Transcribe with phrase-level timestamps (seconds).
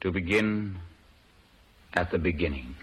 [0.00, 0.76] to begin
[1.94, 2.74] at the beginning.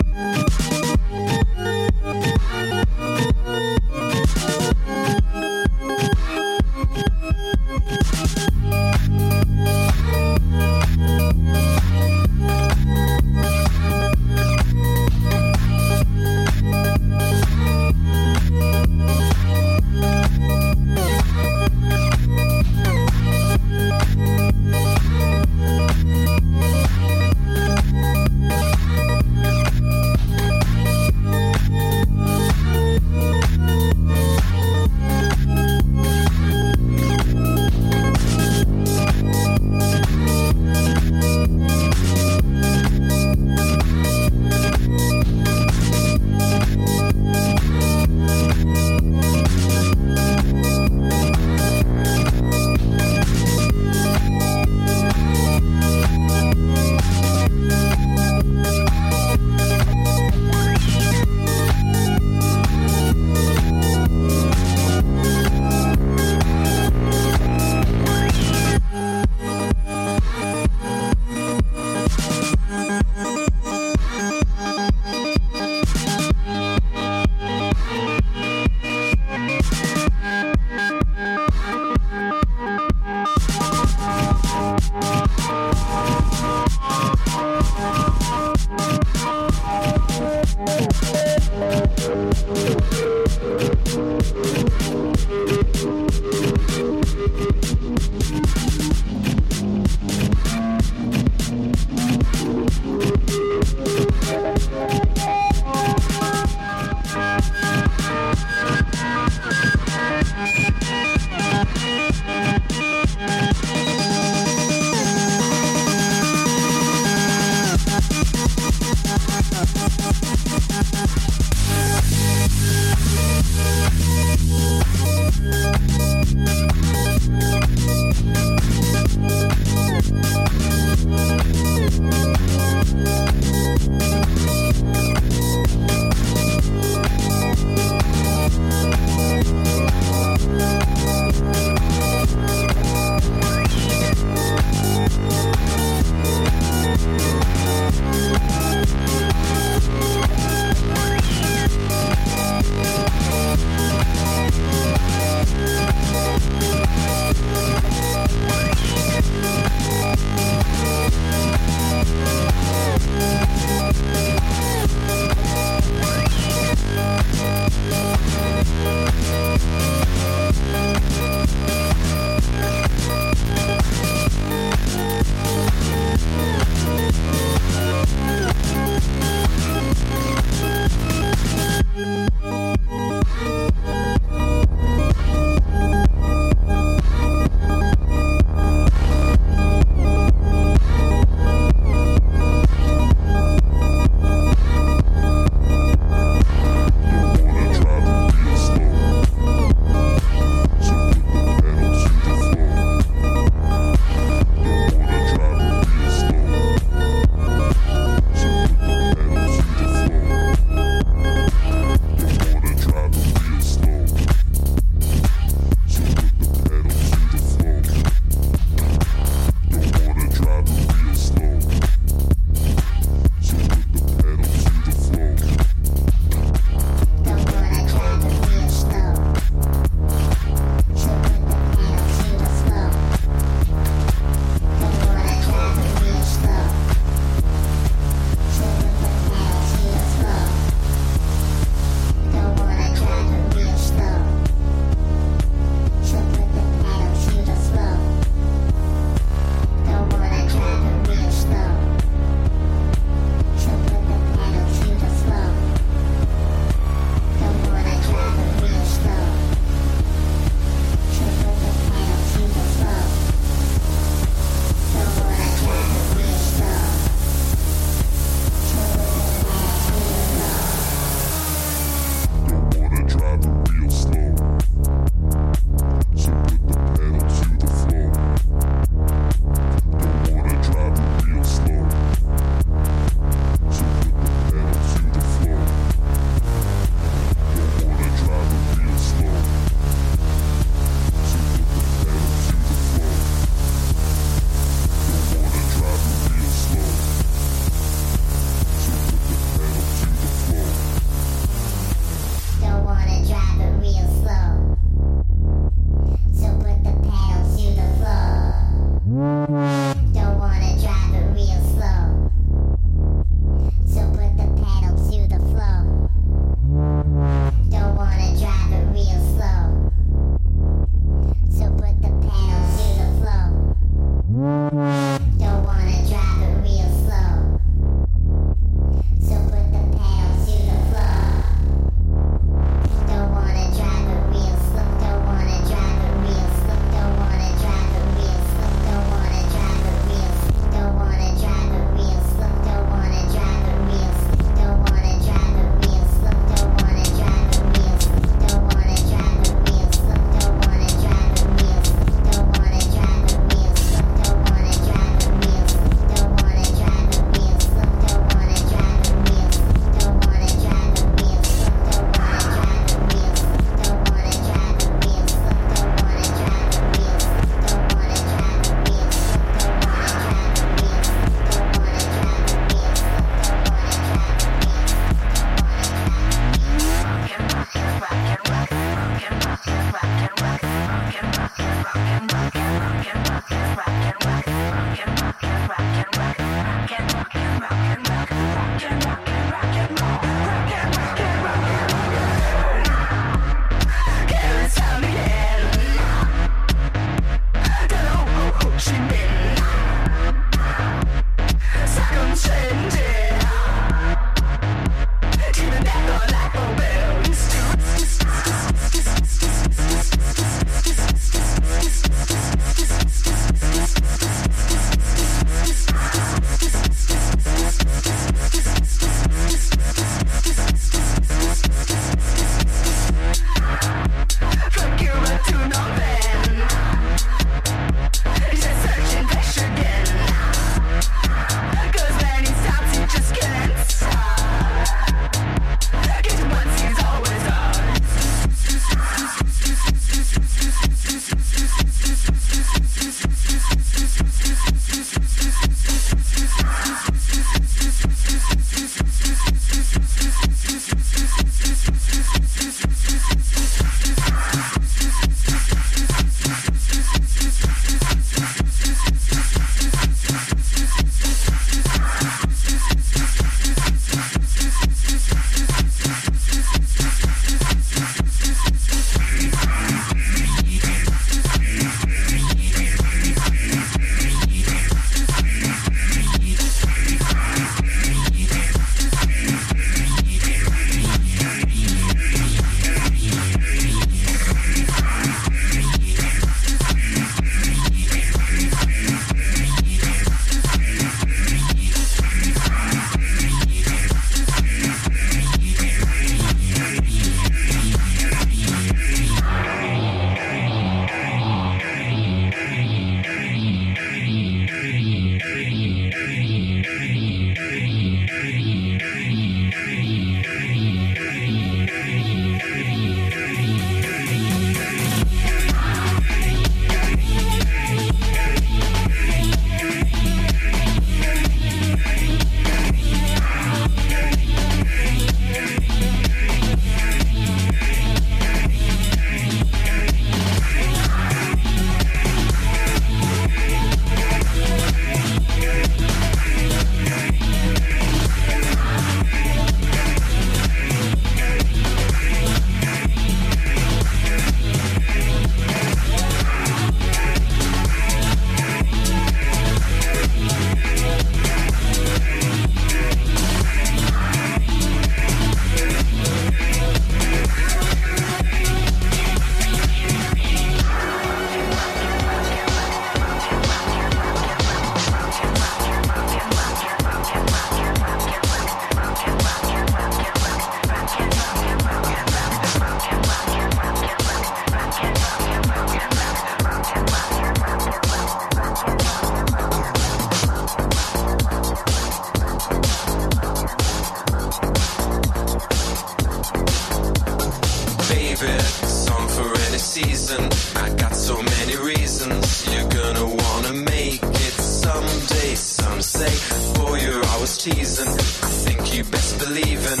[595.80, 596.32] Some say,
[596.74, 598.08] boy, you're always teasing.
[598.08, 600.00] I think you best believe in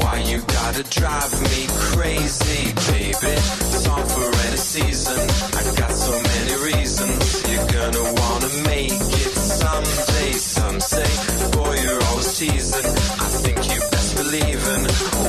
[0.00, 1.60] why you gotta drive me
[1.90, 3.36] crazy, baby.
[3.82, 5.20] Song for any season.
[5.58, 7.22] I got so many reasons.
[7.50, 10.32] You're gonna wanna make it someday.
[10.32, 11.10] Some say,
[11.56, 12.90] boy, you're always teasing.
[13.24, 14.82] I think you best believe in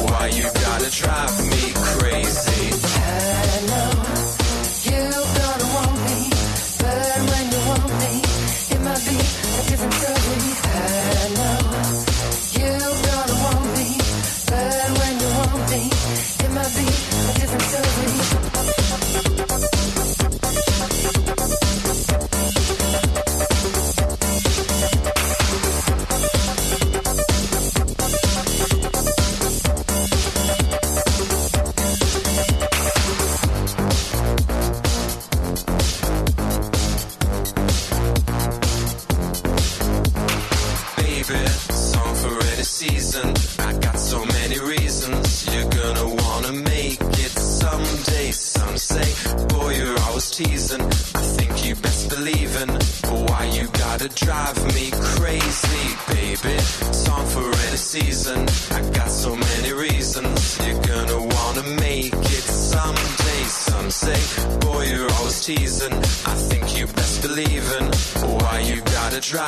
[0.09, 2.65] why you gotta drive me crazy.
[2.97, 3.85] Hello,
[4.89, 5.42] you.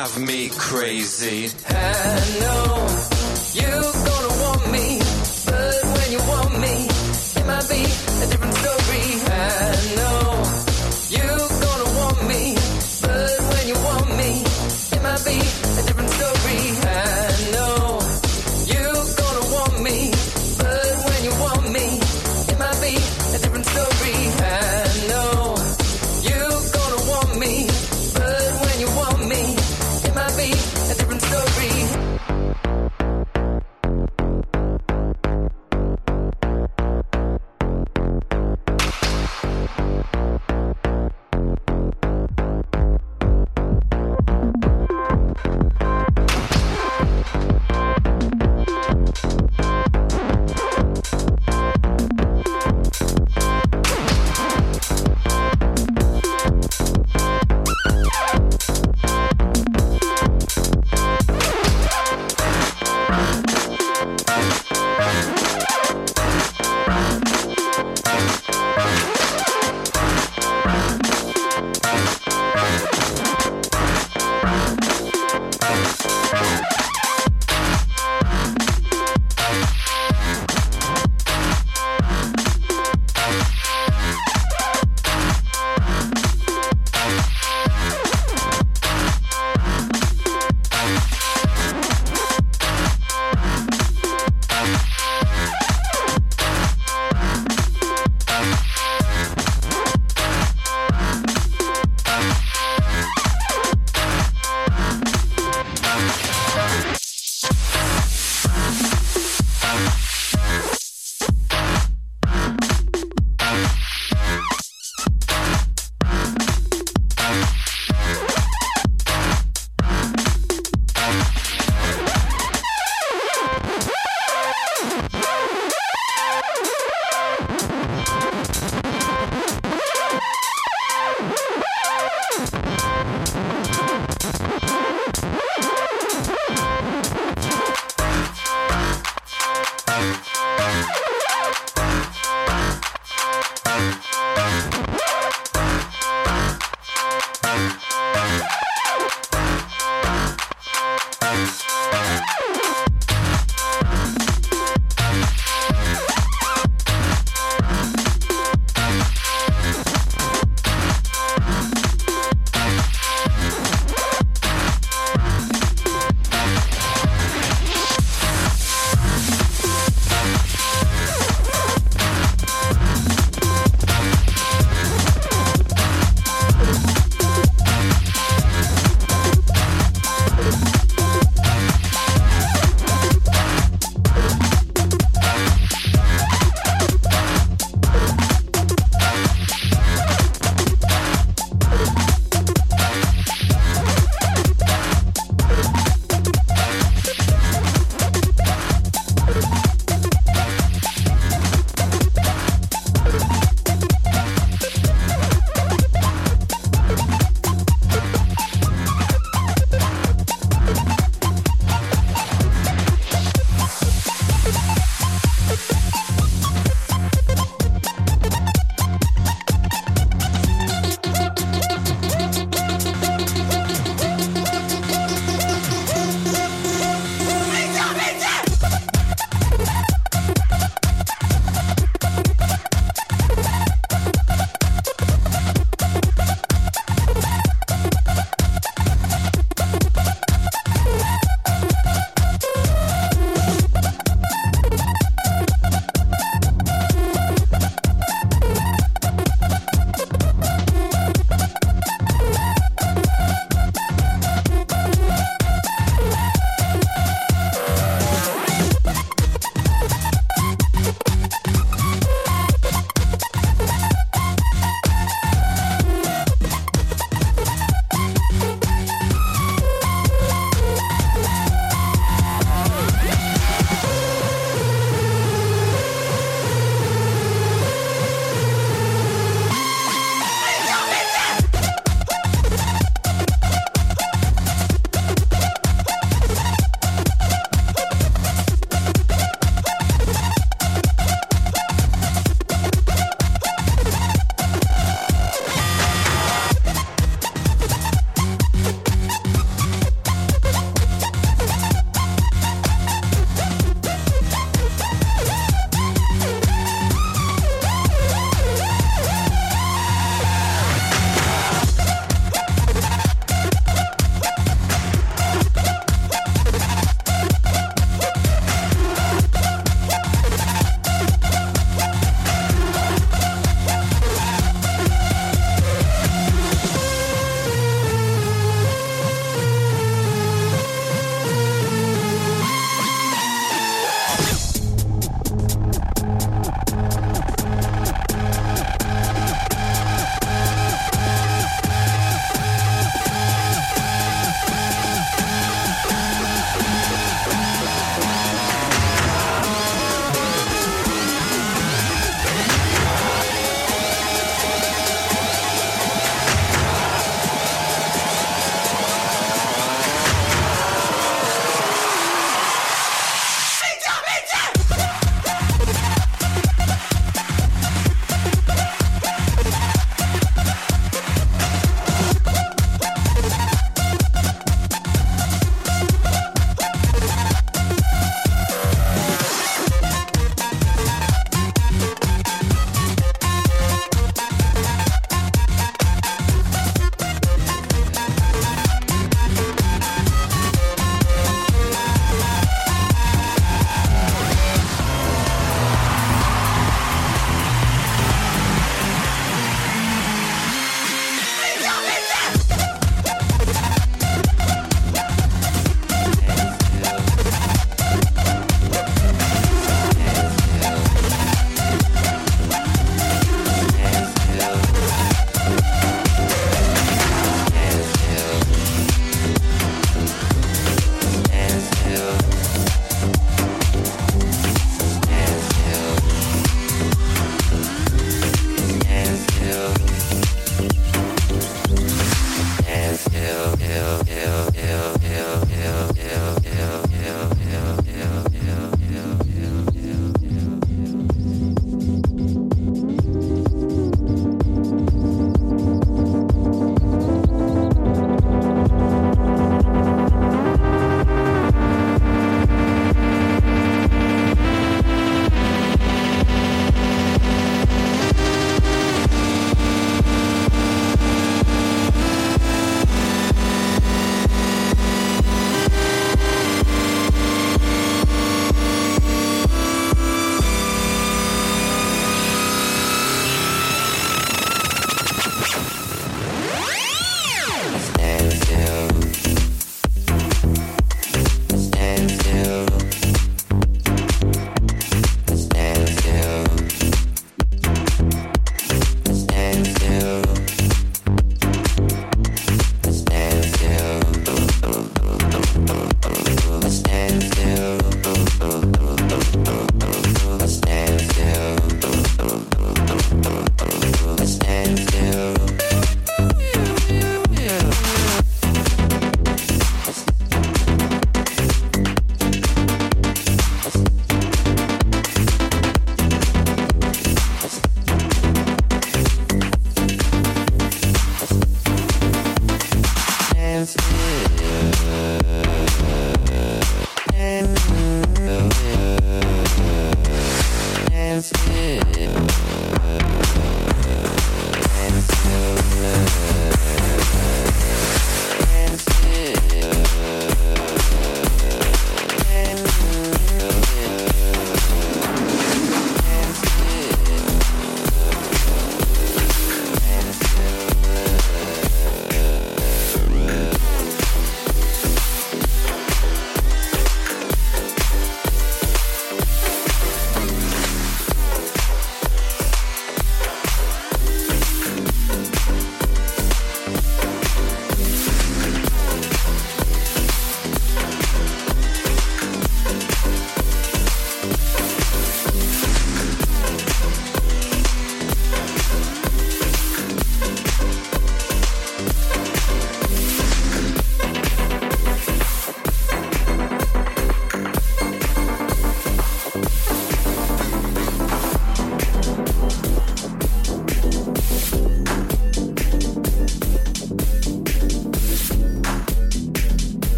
[0.00, 1.50] drive me crazy.
[1.68, 2.89] I know.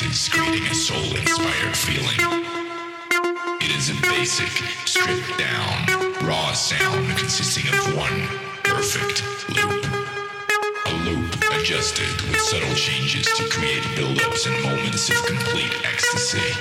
[0.00, 2.42] devices, creating a soul-inspired feeling.
[3.60, 4.48] It is a basic,
[4.86, 8.26] stripped down, raw sound consisting of one
[8.64, 9.84] perfect loop.
[10.86, 16.52] A loop adjusted with subtle changes to create build-ups and moments of complete ecstasy.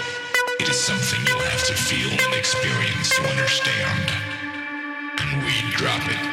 [0.60, 4.12] It is something you'll have to feel and experience to understand.
[5.20, 6.29] And we drop it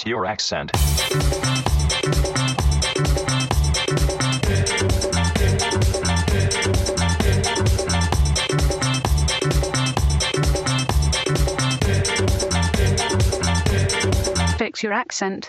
[0.00, 0.70] Fix your accent.
[14.56, 15.46] Fix your accent.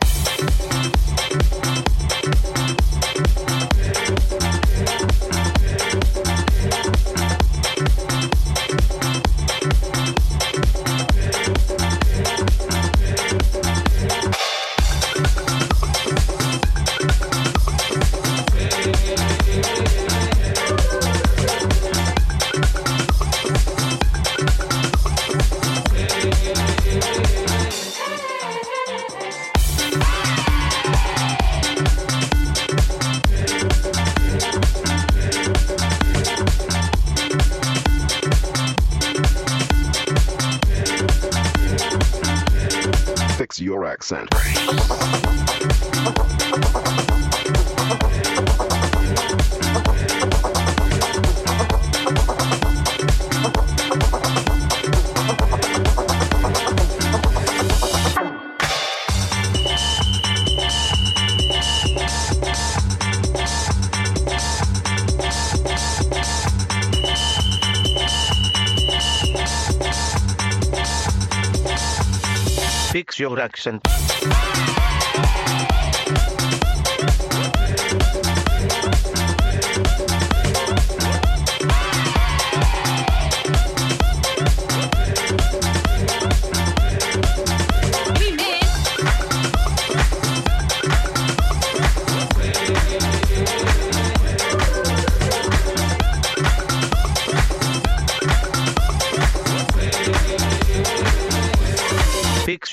[73.67, 73.90] action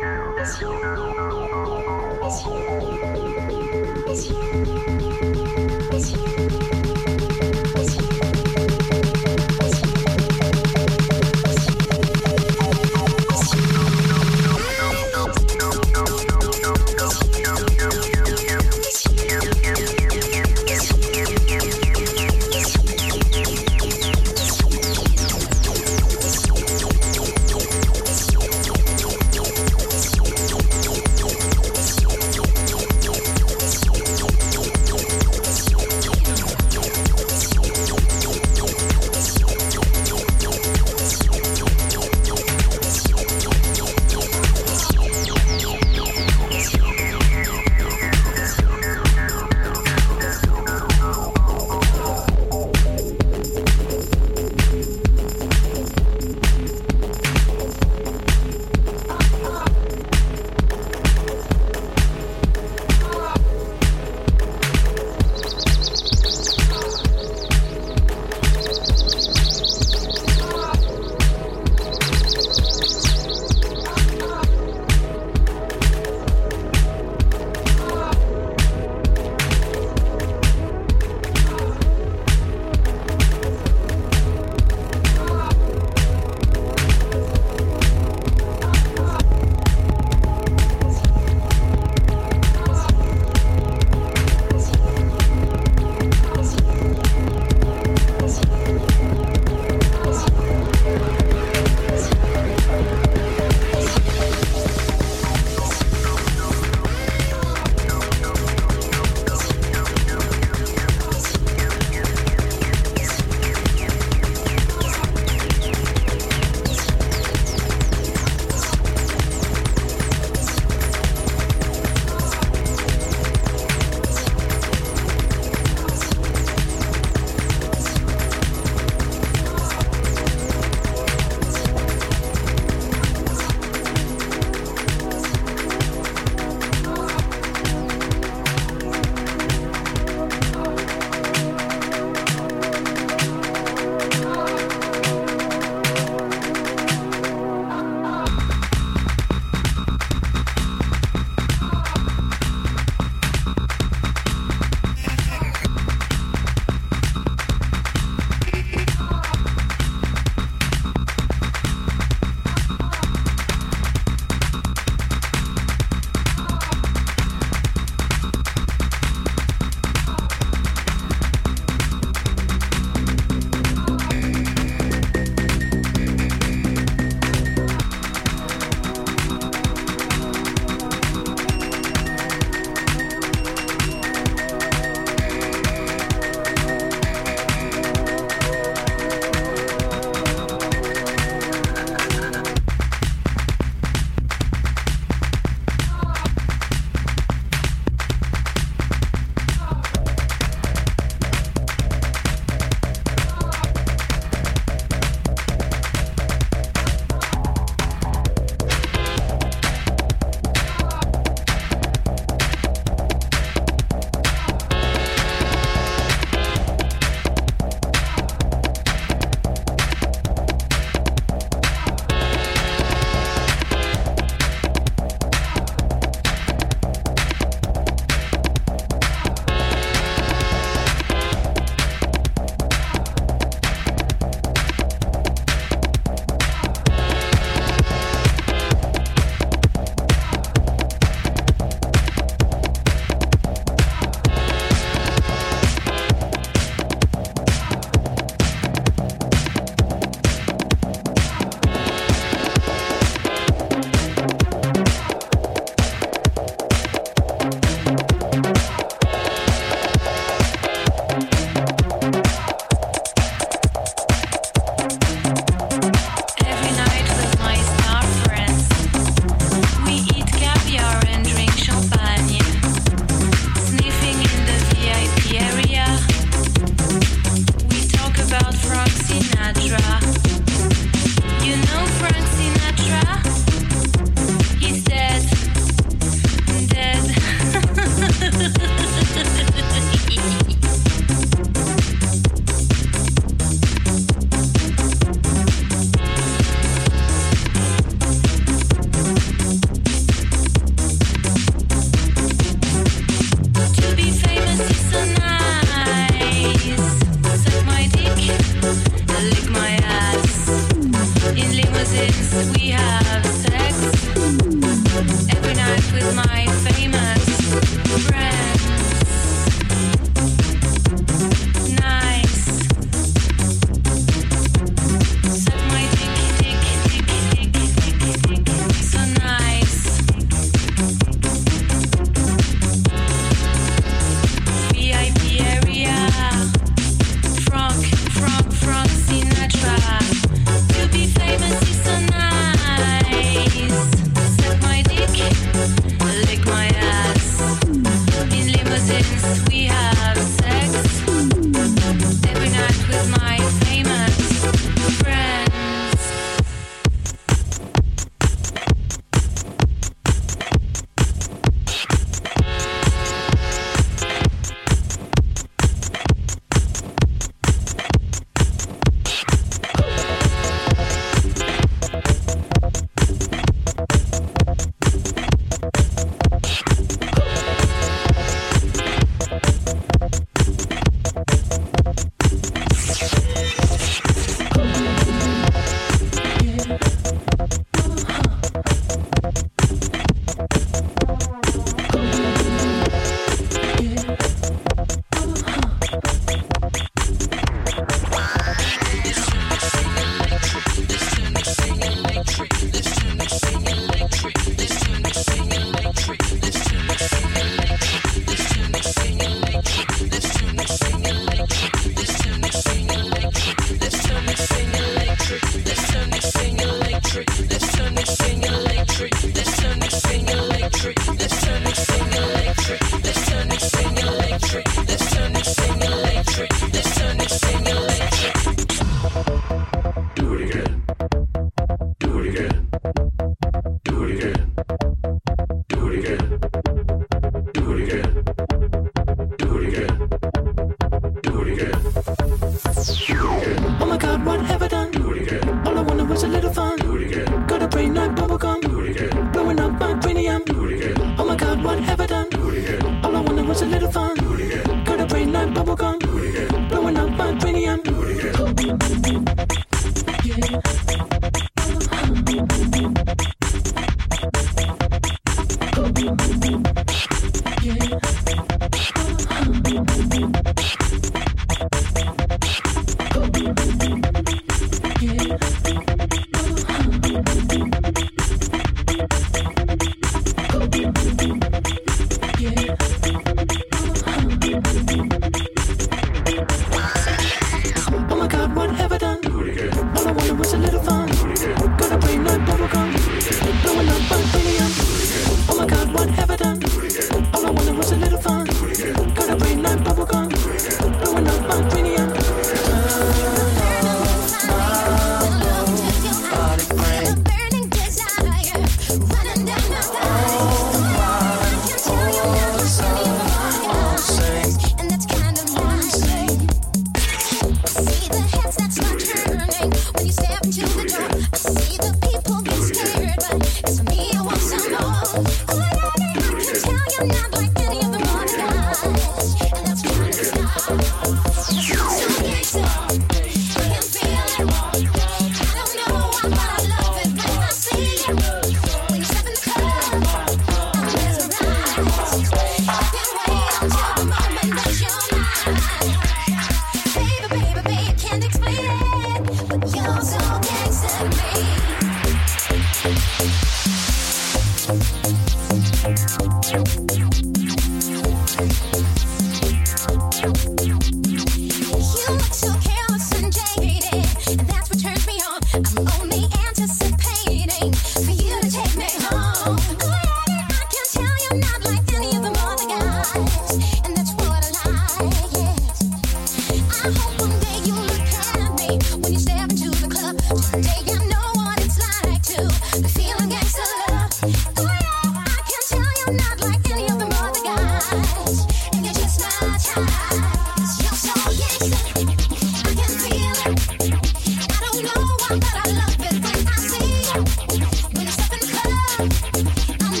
[599.90, 600.00] I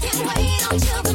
[0.00, 1.09] can't wait until the